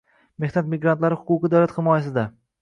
[0.43, 2.25] Mehnat migrantlari huquqi davlat himoyasida